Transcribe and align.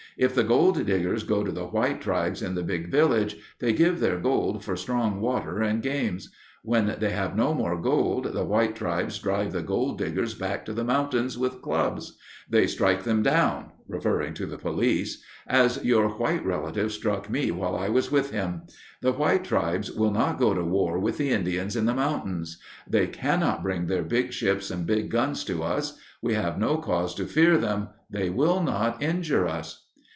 If 0.17 0.35
the 0.35 0.43
gold 0.43 0.85
diggers 0.85 1.23
go 1.23 1.41
to 1.41 1.53
the 1.53 1.65
white 1.65 2.01
tribes 2.01 2.41
in 2.41 2.53
the 2.55 2.63
big 2.63 2.89
village, 2.91 3.37
they 3.59 3.71
give 3.71 3.99
their 4.01 4.17
gold 4.19 4.61
for 4.63 4.75
strong 4.75 5.21
water 5.21 5.61
and 5.61 5.81
games; 5.81 6.29
when 6.63 6.95
they 6.99 7.09
have 7.11 7.35
no 7.37 7.53
more 7.53 7.79
gold, 7.81 8.25
the 8.33 8.43
white 8.43 8.75
tribes 8.75 9.17
drive 9.19 9.51
the 9.53 9.61
gold 9.63 9.97
diggers 9.97 10.33
back 10.35 10.63
to 10.65 10.73
the 10.73 10.83
mountains 10.83 11.37
with 11.37 11.61
clubs. 11.61 12.17
They 12.49 12.67
strike 12.67 13.03
them 13.03 13.23
down 13.23 13.71
[referring 13.87 14.33
to 14.35 14.45
the 14.45 14.57
police], 14.57 15.23
as 15.47 15.81
your 15.83 16.09
white 16.09 16.45
relative 16.45 16.91
struck 16.91 17.29
me 17.29 17.49
while 17.49 17.75
I 17.77 17.87
was 17.87 18.11
with 18.11 18.31
him. 18.31 18.63
The 19.01 19.13
white 19.13 19.45
tribes 19.45 19.91
will 19.93 20.11
not 20.11 20.37
go 20.37 20.53
to 20.53 20.63
war 20.65 20.99
with 20.99 21.17
the 21.17 21.29
Indians 21.31 21.77
in 21.77 21.85
the 21.85 21.95
mountains. 21.95 22.59
They 22.85 23.07
cannot 23.07 23.63
bring 23.63 23.87
their 23.87 24.03
big 24.03 24.33
ships 24.33 24.69
and 24.71 24.85
big 24.85 25.09
guns 25.09 25.45
to 25.45 25.63
us; 25.63 25.97
we 26.21 26.33
have 26.33 26.59
no 26.59 26.77
cause 26.77 27.15
to 27.15 27.25
fear 27.25 27.57
them. 27.57 27.87
They 28.09 28.29
will 28.29 28.61
not 28.61 29.01
injure 29.01 29.47
us." 29.47 29.87